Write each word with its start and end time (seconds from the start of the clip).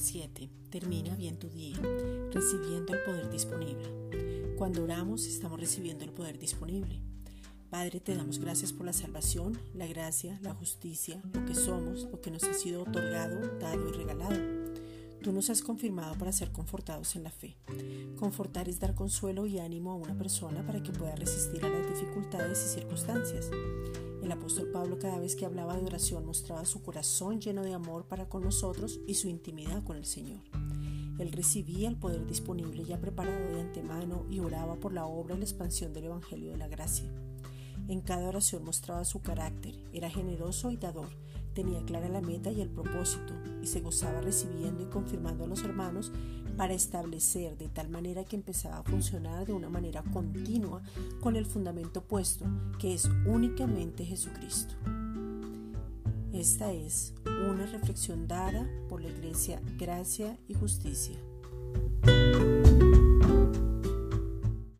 7. 0.00 0.50
Termina 0.70 1.14
bien 1.16 1.38
tu 1.38 1.48
día, 1.48 1.76
recibiendo 2.32 2.94
el 2.94 3.02
poder 3.02 3.30
disponible. 3.30 4.54
Cuando 4.56 4.84
oramos, 4.84 5.26
estamos 5.26 5.58
recibiendo 5.58 6.04
el 6.04 6.12
poder 6.12 6.38
disponible. 6.38 7.00
Padre, 7.70 8.00
te 8.00 8.14
damos 8.14 8.38
gracias 8.38 8.72
por 8.72 8.86
la 8.86 8.92
salvación, 8.92 9.58
la 9.74 9.86
gracia, 9.86 10.38
la 10.42 10.54
justicia, 10.54 11.20
lo 11.32 11.44
que 11.44 11.54
somos, 11.54 12.04
lo 12.04 12.20
que 12.20 12.30
nos 12.30 12.44
ha 12.44 12.54
sido 12.54 12.82
otorgado, 12.82 13.58
dado 13.58 13.88
y 13.88 13.92
regalado. 13.92 14.36
Tú 15.24 15.32
nos 15.32 15.50
has 15.50 15.62
confirmado 15.62 16.16
para 16.16 16.32
ser 16.32 16.52
confortados 16.52 17.16
en 17.16 17.24
la 17.24 17.30
fe. 17.30 17.56
Confortar 18.18 18.68
es 18.68 18.78
dar 18.78 18.94
consuelo 18.94 19.46
y 19.46 19.58
ánimo 19.58 19.90
a 19.90 19.96
una 19.96 20.16
persona 20.16 20.64
para 20.66 20.82
que 20.82 20.92
pueda 20.92 21.16
resistir 21.16 21.64
a 21.64 21.68
las 21.70 21.88
dificultades 21.88 22.62
y 22.64 22.74
circunstancias. 22.74 23.50
El 24.24 24.32
apóstol 24.32 24.70
Pablo 24.72 24.98
cada 24.98 25.18
vez 25.18 25.36
que 25.36 25.44
hablaba 25.44 25.76
de 25.76 25.84
oración 25.84 26.24
mostraba 26.24 26.64
su 26.64 26.80
corazón 26.80 27.42
lleno 27.42 27.62
de 27.62 27.74
amor 27.74 28.06
para 28.06 28.26
con 28.26 28.42
nosotros 28.42 28.98
y 29.06 29.16
su 29.16 29.28
intimidad 29.28 29.84
con 29.84 29.98
el 29.98 30.06
Señor. 30.06 30.40
Él 31.18 31.30
recibía 31.30 31.90
el 31.90 31.96
poder 31.96 32.26
disponible 32.26 32.84
ya 32.84 32.98
preparado 32.98 33.52
de 33.52 33.60
antemano 33.60 34.24
y 34.30 34.40
oraba 34.40 34.76
por 34.76 34.94
la 34.94 35.04
obra 35.04 35.34
y 35.34 35.38
la 35.38 35.44
expansión 35.44 35.92
del 35.92 36.04
Evangelio 36.04 36.52
de 36.52 36.56
la 36.56 36.68
Gracia. 36.68 37.04
En 37.88 38.00
cada 38.00 38.28
oración 38.28 38.64
mostraba 38.64 39.04
su 39.04 39.20
carácter, 39.20 39.74
era 39.92 40.08
generoso 40.08 40.70
y 40.70 40.76
dador, 40.76 41.08
tenía 41.54 41.84
clara 41.84 42.08
la 42.08 42.20
meta 42.20 42.50
y 42.50 42.60
el 42.60 42.70
propósito, 42.70 43.34
y 43.62 43.66
se 43.66 43.80
gozaba 43.80 44.20
recibiendo 44.20 44.82
y 44.82 44.86
confirmando 44.86 45.44
a 45.44 45.46
los 45.46 45.62
hermanos 45.64 46.12
para 46.56 46.74
establecer 46.74 47.58
de 47.58 47.68
tal 47.68 47.88
manera 47.88 48.24
que 48.24 48.36
empezaba 48.36 48.78
a 48.78 48.84
funcionar 48.84 49.46
de 49.46 49.52
una 49.52 49.68
manera 49.68 50.02
continua 50.12 50.82
con 51.20 51.36
el 51.36 51.46
fundamento 51.46 52.02
puesto, 52.02 52.46
que 52.78 52.94
es 52.94 53.08
únicamente 53.26 54.04
Jesucristo. 54.04 54.74
Esta 56.32 56.72
es 56.72 57.14
una 57.24 57.66
reflexión 57.66 58.26
dada 58.26 58.68
por 58.88 59.00
la 59.00 59.08
Iglesia 59.08 59.60
Gracia 59.78 60.38
y 60.48 60.54
Justicia. 60.54 61.16